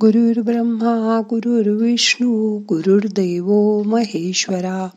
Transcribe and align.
गुरुर् 0.00 0.44
ब्रह्मा 0.44 1.20
गुरुर्विष्णू 1.30 2.58
गुरुर्देव 2.58 3.82
महेश्वरा 3.82 4.88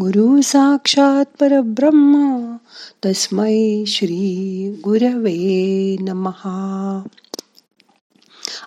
गुरु 0.00 0.40
साक्षात 0.42 1.24
परब्रह्मा 1.40 2.56
तस्मै 3.06 3.84
श्री 3.86 4.80
गुरवे 4.84 5.96
नमहा 6.00 7.02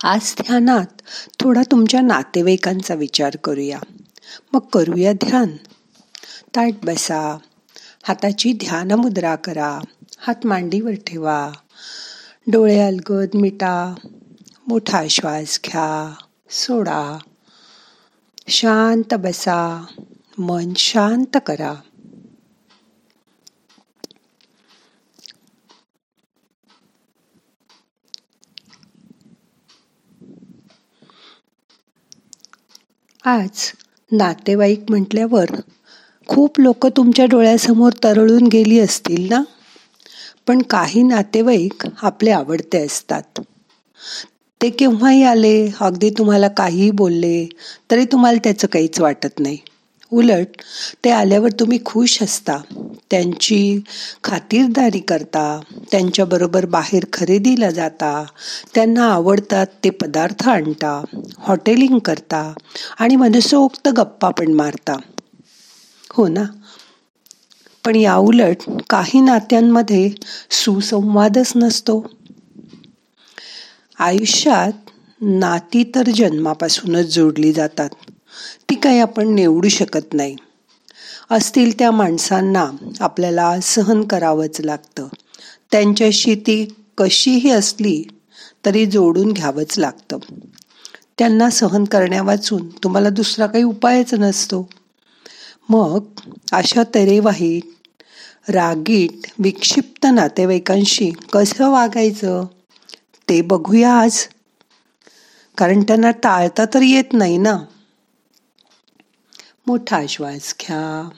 आज 0.03 0.35
ध्यानात 0.39 1.01
थोडा 1.39 1.61
तुमच्या 1.71 2.01
नातेवाईकांचा 2.01 2.93
विचार 2.93 3.35
करूया. 3.35 3.79
मग 4.54 4.59
करूया 4.73 5.13
ध्यान. 5.13 5.47
ताट 6.55 6.73
बसा 6.83 7.38
हाताची 8.04 8.54
ध्यान 8.54 8.91
मुद्रा 8.91 9.35
करा 9.35 9.79
हात 10.17 10.45
मांडीवर 10.45 10.91
ठेवा 10.91 11.51
डोळे 12.47 12.79
अलगद 12.79 13.27
मिटा 13.33 13.95
मोठा 14.68 15.04
श्वास 15.09 15.59
घ्या 15.65 16.13
सोडा. 16.49 17.17
शांत 18.48 19.13
बसा 19.13 19.85
मन 20.38 20.73
शांत 20.77 21.38
करा. 21.45 21.73
आज 33.26 33.71
नातेवाईक 34.12 34.84
म्हटल्यावर 34.90 35.45
खूप 36.27 36.59
लोक 36.59 36.88
तुमच्या 36.88 37.26
डोळ्यासमोर 37.26 37.91
तरळून 38.04 38.48
गेली 38.48 38.79
असतील 38.79 39.29
ना? 39.29 39.43
पण 40.48 40.62
काही 40.62 41.04
नातेवाईक 41.04 41.88
आपले 42.02 42.31
आवडते 42.31 42.85
असतात. 42.85 43.41
ते 44.61 44.70
केव्हाही 44.70 45.23
आले 45.23 45.70
अगदी 45.81 46.09
तुम्हाला 46.09 46.47
काहीही 46.47 46.91
बोलले 46.91 47.45
तरी 47.91 48.05
तुम्हाला 48.05 48.38
त्याचं 48.43 48.67
काहीच 48.67 48.99
वाटत 48.99 49.39
नाही. 49.39 49.57
उलट 50.12 50.62
ते 51.04 51.09
आल्यावर 51.09 51.49
तुम्ही 51.49 51.79
खुश 51.85 52.23
असता. 52.23 52.57
त्यांची 53.12 53.82
खातिरदारी 54.23 54.99
करता 54.99 55.59
त्यांच्याबरोबर 55.91 56.65
बाहेर 56.65 57.05
खरेदीला 57.13 57.70
जाता 57.70 58.26
त्यांना 58.76 59.05
आवडतात 59.13 59.67
ते 59.84 59.90
पदार्थ 59.90 60.48
आणता 60.49 61.01
हॉटेलिंग 61.37 61.98
करता 61.99 62.54
आणि 62.99 63.15
मनसोक्त 63.15 63.87
गप्पा 63.87 64.29
पण 64.29 64.53
मारता. 64.53 64.97
हो 66.12 66.28
ना? 66.28 66.44
पण 67.85 67.95
या 67.95 68.16
उलट 68.16 68.69
काही 68.89 69.22
नात्यांमध्ये 69.22 70.09
सुसंवादच 70.51 71.51
नसतो. 71.56 72.16
आयुष्यात 74.00 74.90
नाती 75.22 75.84
तर 75.84 76.09
जन्मापासूनच 76.09 77.06
जोडली 77.06 77.53
जातात. 77.53 77.90
ती 78.69 78.75
काही 78.75 79.00
आपण 79.00 79.28
निवडू 79.28 79.67
शकत 79.67 80.13
नाही. 80.13 80.35
असतील 81.31 81.79
त्या 81.79 81.91
माणसांना 81.91 82.72
आपल्याला 83.00 83.59
सहन 83.59 84.03
करावंच 84.03 84.62
लागतं. 84.62 85.07
त्यांच्याशी 85.72 86.35
ती 86.35 86.75
कशीही 86.97 87.50
असली 87.50 88.03
तरी 88.66 88.85
जोडून 88.85 89.31
घ्यावंच 89.31 89.79
लागतं. 89.79 90.17
त्यांना 91.17 91.50
सहन 91.50 91.84
करण्यावाचून 91.84 92.69
तुम्हाला 92.69 93.09
दुसरा 93.09 93.47
काही 93.47 93.63
उपायच 93.63 94.13
नसतो. 94.13 94.69
मग 95.69 96.03
अशा 96.51 96.84
तरेवाहीत 96.95 97.61
रागीट 98.50 99.31
विक्षिप्त 99.39 100.07
नातेवाईकांशी 100.13 101.11
कसं 101.34 101.69
वागायचं? 101.69 102.45
ते 103.29 103.41
बघूया 103.41 103.94
आज. 103.94 104.28
कारण 105.57 105.81
त्यांना 105.81 106.11
टाळता 106.11 106.66
तर 106.73 106.81
येत 106.81 107.03
नाही 107.13 107.38
ना. 107.38 107.57
मोठा 109.67 110.01
श्वास 110.09 110.56
घ्या. 110.61 111.09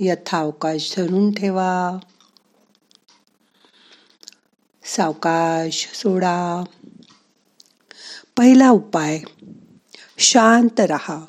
यथावकाश 0.00 0.94
धरून 0.96 1.32
ठेवा. 1.32 1.98
सावकाश 4.84 5.88
सोडा. 5.94 6.64
पहिला 8.36 8.70
उपाय 8.70 9.20
शांत 10.18 10.80
रहा. 10.80 11.24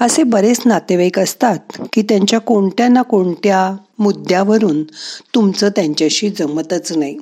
असे 0.00 0.22
बरेच 0.22 0.60
नातेवाईक 0.64 1.18
असतात 1.18 1.58
की 1.92 2.02
त्यांच्या 2.02 2.38
कोणत्या 2.38 2.88
ना 2.88 3.02
कोणत्या 3.02 3.76
मुद्द्यावरून 3.98 4.82
तुमचं 5.34 5.68
त्यांच्याशी 5.68 6.30
जमतच 6.30 6.92
नाही. 6.92 7.18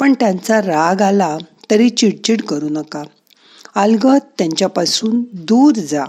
पण 0.00 0.12
त्यांचा 0.12 0.60
राग 0.60 1.02
आला 1.02 1.38
तरी 1.70 1.90
चिडचिड 1.90 2.42
करू 2.42 2.68
नका. 2.68 3.02
अलगत 3.74 4.20
त्यांच्यापासून 4.38 5.24
दूर 5.32 5.74
जा. 5.74 6.04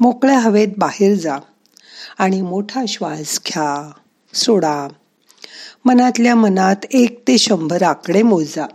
मोकळ्या 0.00 0.38
हवेत 0.38 0.68
बाहेर 0.78 1.16
जा. 1.16 1.38
आणि 2.18 2.42
मोठा 2.42 2.84
श्वास 2.88 3.40
घ्या. 3.46 3.90
सोडा. 4.34 4.88
मनातल्या 5.84 6.34
मनात 6.34 6.76
एक 6.90 7.28
ते 7.28 7.38
शंभर 7.38 7.82
आकडे 7.82 8.22
मोजा. 8.22 8.66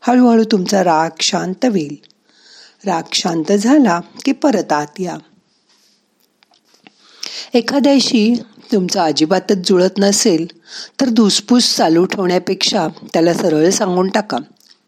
हळूहळू 0.00 0.44
तुमचा 0.44 0.84
राग 0.84 1.10
शांत 1.20 1.64
होईल. 1.64 1.96
राग 2.86 3.02
शांत 3.12 3.52
झाला 3.52 4.00
की 4.24 4.32
परत 4.32 4.72
आत 4.72 5.00
या. 5.00 5.16
एखाद्याशी 7.54 8.34
तुमचं 8.72 9.00
अजिबातच 9.00 9.68
जुळत 9.68 9.98
नसेल 9.98 10.46
तर 11.00 11.08
धुसफूस 11.08 11.76
चालू 11.76 12.04
ठेवण्यापेक्षा 12.04 12.88
त्याला 13.12 13.34
सरळ 13.34 13.70
सांगून 13.70 14.08
टाका. 14.08 14.36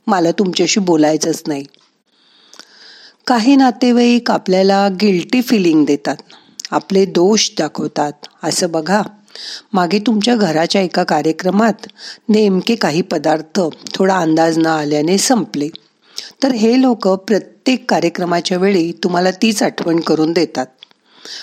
मला 0.06 0.31
तुमच्याशी 0.31 0.81
बोलायचंच 0.81 1.43
नाही. 1.47 1.65
काही 3.27 3.56
नातेवाईक 3.56 4.31
आपल्याला 4.31 4.89
गिल्टी 4.89 5.43
फिलिंग 5.43 5.84
देतात. 5.84 6.16
आपले 6.71 7.05
दोष 7.05 7.50
दाखवतात. 7.59 8.12
असं 8.43 8.71
बघा. 8.71 9.03
मागे 9.72 9.99
तुमच्या 9.99 10.37
घराच्या 10.37 10.81
एका 10.81 11.05
कार्यक्रमात 11.05 11.87
नेमके 12.28 12.75
काही 12.75 13.03
पदार्थ 13.03 13.60
थोडा 13.95 14.16
अंदाज 14.16 14.59
न 14.59 14.66
आल्याने 14.66 15.19
संपले. 15.19 15.69
तर 16.43 16.53
हे 16.53 16.83
लोक 16.83 17.09
प्रत्येक 17.09 17.91
कार्यक्रमाच्या 17.91 18.59
वेळी 18.59 18.93
तुम्हाला 18.93 19.31
तीच 19.31 19.62
आठवण 19.62 20.00
करून 20.00 20.33
देतात. 20.33 20.66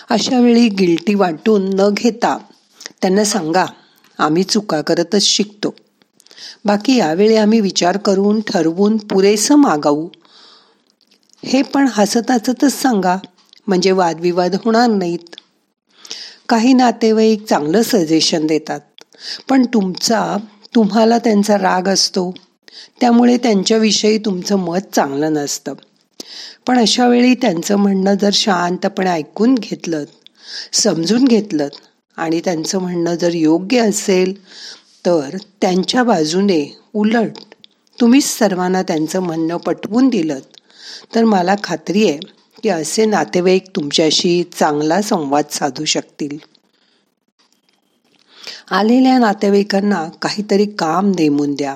अशा 0.09 0.39
वेळी 0.39 0.69
गिल्टी 0.69 1.13
वाटून 1.15 1.69
न 1.73 1.89
घेता 1.93 2.37
त्यांना 3.01 3.23
सांगा 3.23 3.65
आम्ही 4.17 4.43
चुका 4.43 4.81
करतच 4.81 5.23
शिकतो. 5.23 5.75
बाकी 6.65 6.95
यावेळी 6.95 7.35
आम्ही 7.35 7.59
विचार 7.59 7.97
करून 7.97 8.41
ठरवून 8.41 8.97
पुरेसं 8.97 9.55
मागावू 9.55 10.07
हे 11.45 11.61
पण 11.61 11.87
हसत 11.91 12.31
हसतच 12.31 12.81
सांगा 12.81 13.17
म्हणजे 13.67 13.91
वादविवाद 13.91 14.55
होणार 14.55 14.89
नाहीत. 14.89 15.35
काही 16.49 16.73
नातेवाईक 16.73 17.45
चांगलं 17.45 17.81
सजेशन 17.81 18.47
देतात 18.47 18.79
पण 19.49 19.65
तुमचा 19.65 20.37
तुम्हाला 20.75 21.17
त्यांचा 21.17 21.57
राग 21.57 21.87
असतो. 21.87 22.33
त्यामुळे 22.99 23.37
त्यांच्याविषयी 23.37 24.17
तुमचं 24.17 24.55
मत 24.55 24.93
चांगलं 24.93 25.33
नसतं. 25.33 25.73
पण 26.67 26.79
अशा 26.79 27.07
वेळी 27.07 27.33
त्यांचं 27.33 27.75
म्हणणं 27.75 28.13
जर 28.13 28.29
शांतपणे 28.33 29.09
ऐकून 29.09 29.55
घेतलं 29.55 30.03
समजून 30.73 31.25
घेतलं 31.25 31.67
आणि 32.17 32.41
त्यांचं 32.45 32.79
म्हणणं 32.79 33.15
जर 33.15 33.33
योग्य 33.33 33.79
असेल 33.79 34.45
तर 35.05 35.37
त्यांच्या 35.61 36.03
बाजूने 36.03 36.77
उलट 36.93 37.31
तुम्हीच 38.01 38.37
सर्वांना 38.37 38.81
त्यांचं 38.81 39.19
म्हणणं 39.19 39.57
पटवून 39.57 40.09
दिलं 40.09 40.39
तर 41.15 41.23
मला 41.23 41.55
खात्री 41.63 42.09
आहे 42.09 42.19
की 42.63 42.69
असे 42.69 43.05
नातेवाईक 43.05 43.67
तुमच्याशी 43.75 44.43
चांगला 44.43 45.01
संवाद 45.01 45.43
साधू 45.51 45.85
शकतील. 45.85 46.37
आलेल्या 48.71 49.17
नातेवाईकांना 49.17 50.09
काहीतरी 50.21 50.65
काम 50.65 51.09
नेमून 51.09 51.53
द्या. 51.53 51.75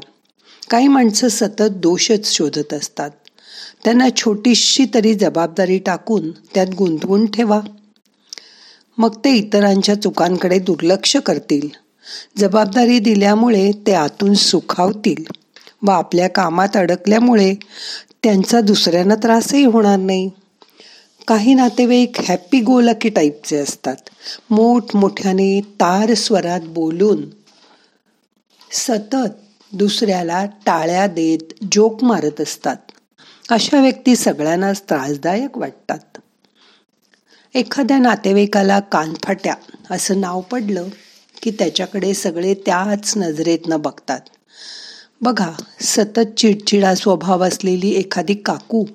काही 0.69 0.87
माणसं 0.87 1.27
सतत 1.27 1.69
दोषच 1.69 2.31
शोधत 2.31 2.73
असतात. 2.73 3.09
त्यांना 3.83 4.09
छोटीशी 4.17 4.85
तरी 4.93 5.13
जबाबदारी 5.13 5.79
टाकून 5.79 6.31
त्यात 6.31 6.67
गुंतवून 6.67 7.25
ठेवा. 7.25 7.61
मग 8.97 9.15
ते 9.25 9.31
इतरांच्या 9.31 10.01
चुकांकडे 10.01 10.59
दुर्लक्ष 10.59 11.17
करतील. 11.17 11.67
जबाबदारी 12.37 12.99
दिल्यामुळे 12.99 13.71
ते 13.87 13.93
आतून 13.93 14.33
सुखावतील 14.33 15.23
व 15.83 15.91
आपल्या 15.91 16.29
कामात 16.29 16.77
अडकल्यामुळे 16.77 17.55
त्यांचा 18.23 18.61
दुसऱ्यांना 18.61 19.15
त्रासही 19.15 19.63
होणार 19.63 19.97
नाही. 19.97 20.29
काही 21.27 21.53
नातेवाईक 21.53 22.21
हॅपी 22.21 22.61
गो 22.61 22.81
लकी 22.81 23.09
टाईपचे 23.09 23.57
असतात. 23.57 23.95
मोठमोठ्याने 24.49 25.61
तार 25.61 26.13
स्वरात 26.13 26.61
बोलून 26.61 27.25
सतत 28.71 29.39
दुसऱ्याला 29.73 30.45
टाळ्या 30.45 31.07
देत 31.07 31.53
जोक 31.71 32.03
मारत 32.03 32.41
असतात. 32.41 32.77
अशा 33.51 33.81
व्यक्ती 33.81 34.15
सगळ्यांनाच 34.15 34.81
त्रासदायक 34.81 35.57
वाटतात. 35.57 36.17
एखाद्या 37.55 37.97
नातेवाईकाला 37.97 38.79
कानफाट्या 38.79 39.53
असं 39.91 40.21
नाव 40.21 40.41
पडलं 40.41 40.87
की 41.43 41.51
त्याच्याकडे 41.51 42.13
सगळे 42.13 42.53
त्याच 42.53 43.17
नजरेतनं 43.17 43.81
बघतात. 43.81 44.19
बघा 45.21 45.51
सतत 45.81 46.19
चिडचिडा 46.37 46.95
स्वभाव 46.95 47.43
असलेली 47.43 47.89
एखादी 47.89 48.33
काकू 48.33 48.85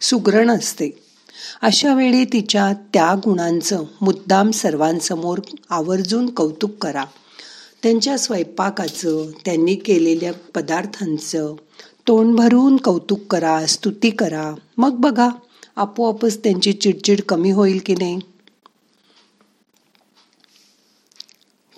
सुग्रण 0.00 0.50
असते. 0.50 0.90
अशा 1.62 1.94
वेळी 1.94 2.24
तिच्या 2.24 2.72
त्या 2.72 3.14
गुणांचं 3.14 3.84
मुद्दाम 4.00 4.50
सर्वांसमोर 4.50 5.38
आवर्जून 5.70 6.30
कौतुक 6.30 6.70
करा. 6.82 7.04
त्यांच्या 7.82 8.18
स्वयंपाकाचं 8.18 9.30
त्यांनी 9.44 9.74
केलेल्या 9.74 10.32
पदार्थांचं 10.32 11.54
तोंड 12.06 12.36
भरून 12.36 12.76
कौतुक 12.76 13.26
करा 13.30 13.66
स्तुती 13.66 14.10
करा. 14.10 14.54
मग 14.78 14.94
बघा 14.94 15.28
आपोआपच 15.76 16.38
त्यांची 16.38 16.72
चिडचिड 16.72 17.20
कमी 17.28 17.50
होईल 17.50 17.80
की 17.86 17.94
नाही? 17.94 18.18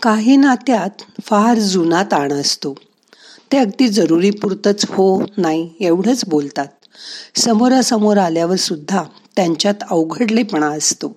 काही 0.03 0.37
नात्यात 0.37 1.03
फार 1.23 1.59
जुना 1.59 2.03
ताण 2.03 2.33
असतो. 2.33 2.75
ते 3.53 3.59
अगदी 3.59 3.89
जरुरी 3.89 4.31
पुरतच 4.31 4.85
हो 4.89 5.23
नाही 5.37 5.71
एवढंच 5.81 6.25
बोलतात. 6.29 6.69
समोरासमोर 7.35 8.17
आल्यावर 8.17 8.57
सुद्धा 8.57 9.03
त्यांच्यात 9.37 9.75
अवघडलेपणा 9.91 10.67
असतो. 10.67 11.17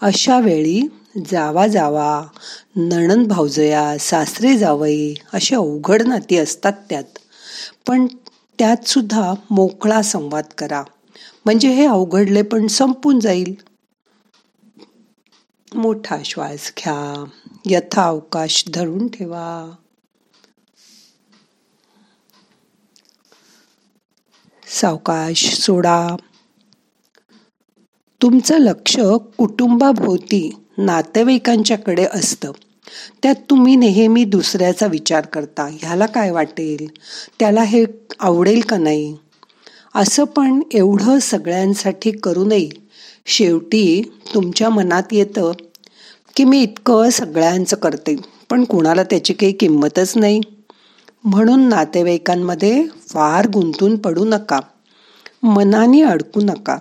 अशा 0.00 0.40
वेळी 0.40 0.80
जावा 1.30 1.66
जावा 1.66 2.22
नणन 2.76 3.26
भावजया 3.26 3.96
सासरे 4.00 4.58
जावई 4.58 5.14
अशी 5.32 5.54
अवघड 5.54 6.02
नाती 6.02 6.36
असतात 6.36 6.72
त्यात. 6.88 7.19
पण 7.86 8.06
त्यात 8.58 8.88
सुद्धा 8.88 9.34
मोकळा 9.50 10.02
संवाद 10.02 10.44
करा. 10.58 10.84
म्हणजे 11.44 11.68
हे 11.68 11.86
अवघडले 11.86 12.42
पण 12.42 12.66
संपून 12.66 13.20
जाईल. 13.20 13.54
मोठा 15.74 16.16
श्वास 16.24 16.72
घ्या. 16.78 17.24
यथा 17.66 18.04
अवकाश 18.04 18.64
धरून 18.74 19.08
ठेवा. 19.08 19.70
सावकाश 24.66 25.54
सोडा. 25.54 26.08
तुमचं 28.22 28.58
लक्ष 28.58 28.96
कुटुंबाभोवती 29.38 30.54
नातेवाईकांच्याकडे 30.78 32.04
असतं. 32.04 32.52
त्यात 33.22 33.34
तुम्ही 33.50 33.76
नेहमी 33.76 34.24
दुसऱ्याचा 34.24 34.86
विचार 34.86 35.26
करता. 35.26 35.68
ह्याला 35.80 36.06
काय 36.06 36.30
वाटेल? 36.30 36.86
त्याला 37.38 37.62
हे 37.62 37.84
आवडेल 38.20 38.60
का 38.60 38.76
नाही? 38.78 39.16
असं 39.94 40.24
पण 40.24 40.60
एवढं 40.72 41.18
सगळ्यांसाठी 41.18 42.10
करू 42.10 42.44
नये. 42.44 42.68
शेवटी 43.26 44.02
तुमच्या 44.34 44.70
मनात 44.70 45.02
येतं 45.12 45.52
की 46.36 46.44
मी 46.44 46.62
इतकं 46.62 47.10
सगळ्यांचं 47.10 47.76
करते 47.76 48.16
पण 48.50 48.64
कुणाला 48.64 49.02
त्याची 49.02 49.32
काही 49.32 49.52
किंमतच 49.52 50.12
नाही. 50.16 50.40
म्हणून 51.24 51.60
नातेवाईकांमध्ये 51.60 52.86
फार 53.08 53.48
गुंतून 53.48 53.96
पडू 53.96 54.24
नका. 54.24 54.60
मनाने 55.42 56.02
अडकू 56.02 56.40
नका. 56.40 56.76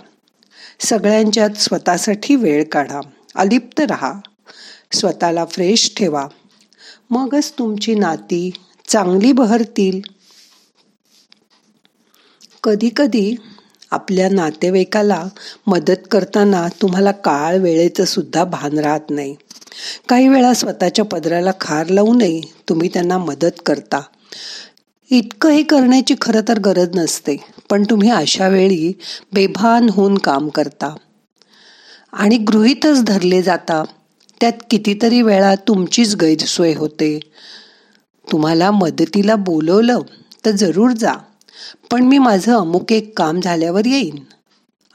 सगळ्यांच्यात 0.80 1.50
स्वतःसाठी 1.50 2.36
वेळ 2.36 2.64
काढा. 2.64 3.02
अलिप्त 3.36 3.80
राहा. 3.80 4.14
स्वतःला 4.91 5.45
फ्रेश 5.45 5.94
ठेवा. 5.97 6.27
मगच 7.09 7.53
तुमची 7.59 7.95
नाती 7.95 8.51
चांगली 8.88 9.31
बहरतील. 9.31 10.01
कधी 12.63 12.89
कधी 12.97 13.36
आपल्या 13.91 14.30
नातेवाईकाला 14.30 15.24
मदत 15.68 16.07
करताना 16.12 16.68
तुम्हाला 16.81 17.12
काळ 17.12 17.57
वेळेचं 17.57 18.06
सुद्धा 18.06 18.44
भान 18.44 18.80
राहत 18.80 19.09
नाही. 19.09 19.36
काही 20.09 20.27
वेळा 20.27 20.53
स्वतःच्या 20.53 21.06
पदराला 21.06 21.51
खार 21.62 21.88
लावू 21.88 22.13
नये 22.13 22.41
तुम्ही 22.69 22.89
त्यांना 22.94 23.18
मदत 23.18 23.62
करता. 23.65 24.01
इतकंही 25.12 25.63
करण्याची 25.63 26.15
खरं 26.21 26.41
तर 26.47 26.59
गरज 26.59 26.95
नसते 26.95 27.38
पण 27.69 27.83
तुम्ही 27.83 28.09
अशा 28.09 28.47
वेळी 28.47 28.94
बेभान 29.33 29.89
होऊन 29.89 30.18
काम 30.18 30.50
करता. 30.50 30.95
आणि 32.13 32.38
गृहीतच 32.38 33.03
धरले 33.03 33.41
जाता 33.41 33.83
त्यात 34.41 34.53
कितीतरी 34.71 35.21
वेळा 35.21 35.56
तुमचीच 35.56 36.15
गैरसोय 36.15 36.74
होते. 36.74 37.19
तुम्हाला 38.31 38.71
मदतीला 38.71 39.36
बोलवलं 39.36 40.00
तर 40.45 40.51
जरूर 40.51 40.91
जा 40.91 41.13
पण 41.91 42.03
मी 42.03 42.18
माझं 42.18 42.57
अमुक 42.57 42.91
एक 42.91 43.18
काम 43.18 43.39
झाल्यावर 43.39 43.86
येईन 43.86 44.15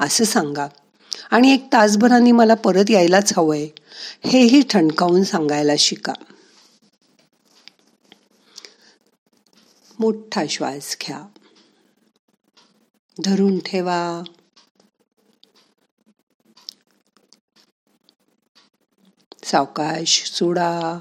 असं 0.01 0.25
सांगा. 0.25 0.67
आणि 1.31 1.53
एक 1.53 1.67
तासभराने 1.73 2.33
मला 2.33 2.55
परत 2.55 2.91
यायलाच 2.91 3.33
हवंय 3.37 3.69
हेही 4.25 4.63
ठणकावून 4.63 5.25
सांगायला 5.25 5.73
शिका. 5.79 6.13
मोठा 9.99 10.45
श्वास 10.51 10.97
घ्या. 11.07 11.23
धरून 13.25 13.59
ठेवा. 13.59 14.23
सावकाश 19.55 20.31
सोडा. 20.31 20.99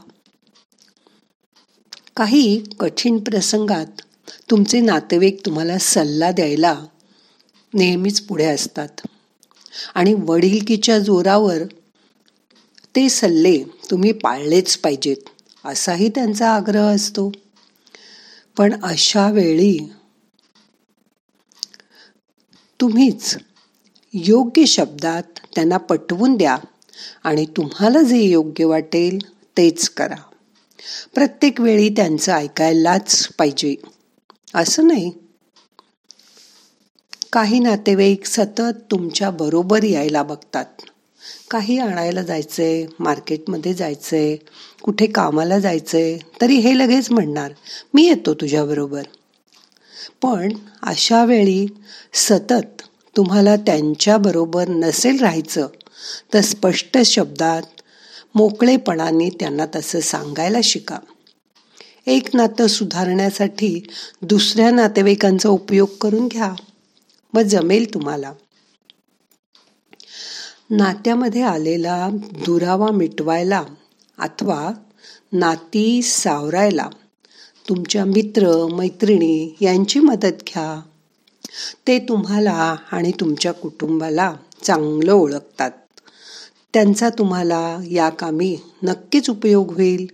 काही 2.17 2.63
कठीण 2.79 3.17
प्रसंगात 3.17 4.01
तुमचे 4.51 4.79
नातेवाईक 4.79 5.45
तुम्हाला 5.45 5.77
सल्ला 5.77 6.31
द्यायला 6.31 6.85
नेहमीच 7.73 8.21
पुढे 8.21 8.45
असतात. 8.45 9.07
आणि 9.95 10.15
वडिलकीच्या 10.19 10.99
जोरावर 10.99 11.57
ते 12.95 13.09
सल्ले 13.09 13.63
तुम्ही 13.91 14.11
पाळलेच 14.11 14.77
पाहिजेत 14.77 15.29
असाही 15.65 16.09
त्यांचा 16.09 16.55
आग्रह 16.55 16.95
असतो. 16.95 17.31
पण 18.57 18.83
अशा 18.83 19.31
वेळी 19.31 19.79
तुम्हीच 22.81 23.37
योग्य 24.13 24.65
शब्दात 24.65 25.23
त्यांना 25.55 25.77
पटवून 25.77 26.35
द्या. 26.35 26.57
आणि 27.23 27.45
तुम्हाला 27.45 28.01
जे 28.01 28.21
योग्य 28.21 28.65
वाटेल 28.65 29.17
तेच 29.57 29.89
करा. 29.89 30.15
प्रत्येक 31.15 31.61
वेळी 31.61 31.89
त्यांचं 31.89 32.33
ऐकायलाच 32.33 33.27
पाहिजे. 33.27 33.75
असं 34.55 34.87
नाही. 34.87 35.11
काही 37.33 37.59
नातेवाईक 37.59 38.25
सतत 38.25 38.81
तुमच्या 38.91 39.29
बरोबर 39.29 39.83
यायला 39.83 40.23
बघतात. 40.23 40.65
काही 41.51 41.79
आणायला 41.79 42.21
जायचंय 42.21 42.85
मार्केटमध्ये 42.99 43.73
जायचंय 43.73 44.35
कुठे 44.81 45.07
कामाला 45.07 45.59
जायचंय 45.59 46.17
तरी 46.41 46.55
हे 46.55 46.77
लगेच 46.77 47.11
म्हणणार 47.11 47.51
मी 47.93 48.07
येतो 48.07 48.33
तुझ्याबरोबर 48.33 49.03
पण 50.21 50.53
अशा 50.83 51.25
वेळी 51.25 51.67
सतत 52.13 52.81
तुम्हाला 53.17 53.55
त्यांच्याबरोबर 53.55 54.69
नसेल 54.69 55.19
राहायचं 55.19 55.67
तर 56.33 56.41
स्पष्ट 56.41 56.97
शब्दात 57.05 57.81
मोकळेपणाने 58.35 59.29
त्यांना 59.29 59.65
तसं 59.75 59.99
सांगायला 59.99 60.57
शिका. 60.63 60.97
एक 62.05 62.35
नातं 62.35 62.67
सुधारण्यासाठी 62.67 63.87
दुसऱ्या 64.21 64.71
नातेवाईकांचा 64.71 65.49
उपयोग 65.49 65.87
करून 66.01 66.27
घ्या 66.27 66.53
व 67.33 67.41
जमेल 67.41 67.93
तुम्हाला. 67.93 68.33
नात्यामध्ये 70.69 71.41
आलेला 71.41 72.09
दुरावा 72.45 72.87
मिटवायला 72.91 73.63
अथवा 74.17 74.71
नाती 75.31 76.01
सावरायला 76.01 76.89
तुमच्या 77.69 78.05
मित्र 78.05 78.67
मैत्रिणी 78.71 79.55
यांची 79.61 79.99
मदत 79.99 80.43
घ्या. 80.47 80.81
ते 81.87 81.99
तुम्हाला 81.99 82.75
आणि 82.91 83.11
तुमच्या 83.19 83.51
कुटुंबाला 83.51 84.33
चांगलं 84.63 85.13
ओळखतात. 85.13 85.71
त्यांचा 86.73 87.09
तुम्हाला 87.09 87.77
या 87.91 88.09
कामी 88.09 88.57
नक्कीच 88.83 89.29
उपयोग 89.29 89.73
होईल. 89.73 90.07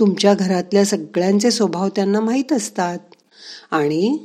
तुमच्या 0.00 0.34
घरातल्या 0.34 0.84
सगळ्यांचे 0.84 1.50
स्वभाव 1.50 1.88
त्यांना 1.88 2.20
माहीत 2.20 2.52
असतात. 2.52 2.98
आणि 3.70 4.18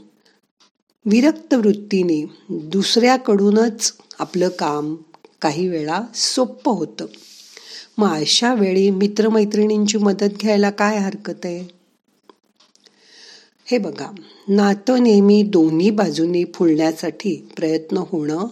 विरक्त 1.06 1.54
वृत्तीने 1.54 2.26
दुसऱ्याकडूनच 2.50 3.94
आपलं 4.20 4.50
काम 4.50 4.96
काही 5.42 5.68
वेळा 5.68 6.02
सोपं 6.16 6.72
होतं. 6.72 7.06
मग 7.98 8.10
अशा 8.10 8.54
वेळी 8.54 8.90
मित्रमैत्रिणींची 8.90 9.98
मदत 9.98 10.38
घ्यायला 10.42 10.70
काय 10.70 10.98
हरकत 10.98 11.46
आहे? 11.46 11.78
हे 13.66 13.78
बघा 13.78 14.12
नातं 14.48 15.04
नेहमी 15.04 15.44
दोन्ही 15.44 15.90
बाजूंनी 15.90 16.44
फुलण्यासाठी 16.56 17.50
प्रयत्न 17.58 17.98
होणं 17.98 18.48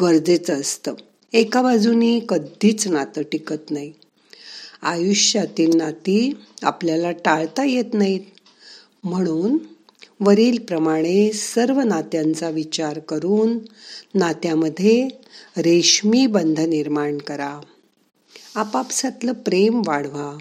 गरजेचं 0.00 0.60
असतं. 0.60 0.94
एका 1.34 1.62
बाजूनी 1.62 2.20
कधीच 2.28 2.88
नातं 2.88 3.22
टिकत 3.22 3.70
नाही. 3.70 3.92
आयुष्यातील 4.82 5.76
नाती 5.76 6.32
आपल्याला 6.62 7.10
टाळता 7.10 7.64
येत 7.64 7.84
नाहीत. 7.92 8.20
म्हणून 9.04 9.58
वरीलप्रमाणे 10.20 11.32
सर्व 11.32 11.80
नात्यांचा 11.80 12.48
विचार 12.48 12.98
करून 12.98 13.58
नात्यामध्ये 14.14 15.08
रेशमी 15.58 16.26
बंध 16.26 16.60
निर्माण 16.60 17.18
करा. 17.18 17.60
आपापसातलं 18.54 19.32
प्रेम 19.32 19.82
वाढवा. 19.86 20.38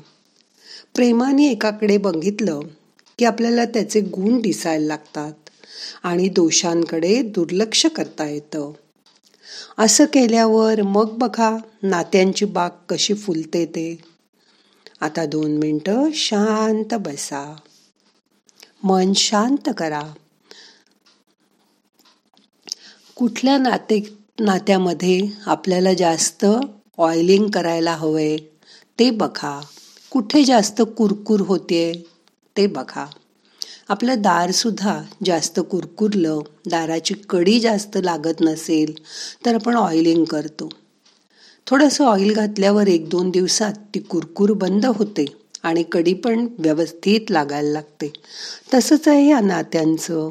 प्रेमाने 0.95 1.51
एकाकडे 1.51 1.97
बघितलं 1.97 2.59
की 3.19 3.25
आपल्याला 3.25 3.65
त्याचे 3.65 4.01
गुण 4.01 4.41
दिसायला 4.41 4.85
लागतात 4.85 5.33
आणि 6.03 6.29
दोषांकडे 6.29 7.21
दुर्लक्ष 7.21 7.85
करता 7.85 8.29
येतं. 8.29 8.71
असं 9.77 10.05
केल्यावर 10.05 10.81
मग 10.81 11.17
बघा 11.17 11.57
नात्यांची 11.83 12.45
बाग 12.45 12.69
कशी 12.89 13.13
फुलते 13.13 13.65
ते. 13.65 14.01
आता 15.01 15.25
दोन 15.25 15.57
मिनटं 15.57 16.09
शांत 16.13 16.93
बसा. 16.93 17.55
मन 18.83 19.13
शांत 19.13 19.69
करा. 19.77 20.01
कुठल्या 23.15 23.57
नाते 23.57 24.17
नात्यामध्ये 24.39 25.21
आपल्याला 25.45 25.93
जास्त 25.93 26.45
ऑइलिंग 26.97 27.49
करायला 27.49 27.91
हवंय 27.91 28.37
ते 28.99 29.11
बघा. 29.11 29.61
कुठे 30.11 30.43
जास्त 30.43 30.81
कुरकुर 30.97 31.41
होते 31.41 32.05
ते 32.57 32.67
बघा. 32.67 33.05
आपलं 33.89 34.21
दारसुद्धा 34.21 35.03
जास्त 35.25 35.59
कुरकुरलं 35.59 36.39
दाराची 36.65 37.13
कडी 37.29 37.59
जास्त 37.59 37.97
लागत 38.03 38.41
नसेल 38.41 38.93
तर 39.45 39.55
आपण 39.55 39.75
ऑइलिंग 39.75 40.25
करतो. 40.25 40.69
थोडंसं 41.67 42.05
ऑइल 42.05 42.33
घातल्यावर 42.33 42.87
एक 42.87 43.09
दोन 43.09 43.29
दिवसात 43.29 43.73
ती 43.73 43.99
कुरकुर 43.99 44.51
बंद 44.51 44.85
होते 44.85 45.25
आणि 45.63 45.83
कडी 45.83 46.13
पण 46.13 46.47
व्यवस्थित 46.59 47.21
लागायला 47.29 47.69
लागते. 47.69 48.13
तसंच 48.73 49.07
आहे 49.07 49.29
या 49.29 49.39
नात्यांचं. 49.39 50.29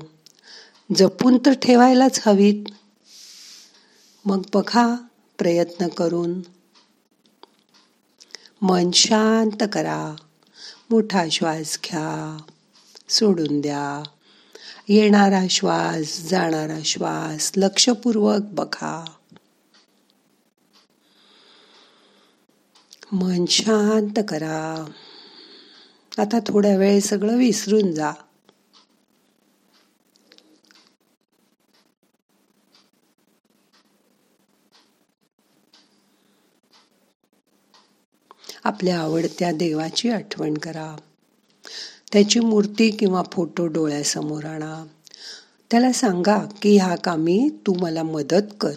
जपून 0.96 1.38
तर 1.46 1.52
ठेवायलाच 1.52 2.20
हवीत. 2.26 2.64
मग 4.24 4.42
बघा 4.54 4.96
प्रयत्न 5.38 5.88
करून. 5.88 6.40
मन 8.62 8.90
शांत 8.90 9.64
करा. 9.72 10.14
मोठा 10.90 11.24
श्वास 11.28 11.78
घ्या. 11.84 12.38
सोडून 13.12 13.60
द्या. 13.60 14.02
येणारा 14.88 15.42
श्वास 15.50 16.20
जाणारा 16.20 16.78
श्वास 16.84 17.52
लक्षपूर्वक 17.56 18.40
बघा. 18.40 19.04
मन 23.12 23.44
शांत 23.46 24.24
करा. 24.28 24.90
आता 26.18 26.38
थोड्या 26.46 26.76
वेळ 26.76 27.00
सगळं 27.00 27.38
विसरून 27.38 27.92
जा. 27.92 28.12
आपल्या 38.64 39.00
आवडत्या 39.00 39.52
देवाची 39.52 40.10
आठवण 40.10 40.54
करा. 40.54 40.96
त्याची 42.12 42.40
मूर्ती 42.40 42.90
किंवा 42.90 43.22
फोटो 43.32 43.66
डोळ्यासमोर 43.66 44.44
आणा. 44.44 44.84
त्याला 45.70 45.92
सांगा 45.92 46.38
की 46.62 46.76
ह्या 46.76 46.96
कामी 46.96 47.48
तू 47.66 47.74
मला 47.80 48.02
मदत 48.02 48.42
कर. 48.60 48.72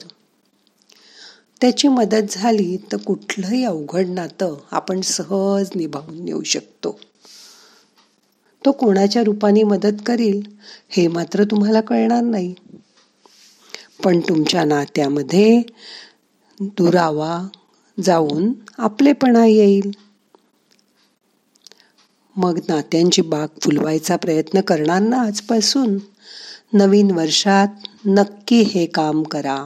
त्याची 1.61 1.87
मदत 1.87 2.21
झाली 2.29 2.77
तर 2.91 2.97
कुठलंही 2.97 3.63
अवघड 3.63 4.07
नातं 4.07 4.55
आपण 4.71 5.01
सहज 5.01 5.69
निभावून 5.75 6.25
नेऊ 6.25 6.43
शकतो. 6.43 6.99
तो 8.65 8.71
कोणाच्या 8.71 9.23
रूपाने 9.23 9.63
मदत 9.63 10.01
करील 10.05 10.41
हे 10.89 11.07
मात्र 11.07 11.43
तुम्हाला 11.43 11.81
कळणार 11.81 12.21
नाही. 12.21 12.55
पण 14.03 14.19
तुमच्या 14.19 14.63
नात्यामध्ये 14.65 15.61
दुरावा 16.61 17.47
जाऊन 18.03 18.53
आपलेपणा 18.77 19.45
येईल. 19.45 20.04
मग 22.37 22.59
नात्यांची 22.69 23.21
बाग 23.21 23.47
फुलवायचा 23.61 24.15
प्रयत्न 24.15 24.61
करणार 24.61 25.01
ना 25.01 25.21
आजपासून? 25.21 25.97
नवीन 26.73 27.11
वर्षात 27.11 27.67
नक्की 28.05 28.61
हे 28.61 28.85
काम 28.85 29.23
करा. 29.23 29.65